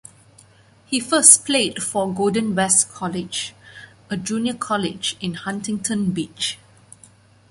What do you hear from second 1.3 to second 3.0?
played for Golden West